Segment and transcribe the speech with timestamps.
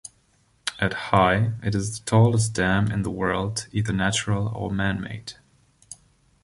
[0.79, 5.33] At high, it is the tallest dam in the world, either natural or man-made.